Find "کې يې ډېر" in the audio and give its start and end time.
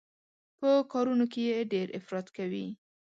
1.31-1.87